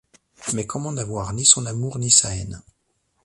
Mais 0.55 0.65
comment 0.65 0.91
n’avoir 0.91 1.31
ni 1.31 1.45
son 1.45 1.67
amour 1.67 1.99
ni 1.99 2.09
sa 2.09 2.35
haine? 2.35 2.63